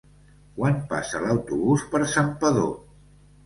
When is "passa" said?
0.93-1.21